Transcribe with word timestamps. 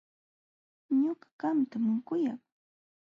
Ñuqa 1.01 1.27
qamtam 1.39 1.85
kuyak. 2.07 2.41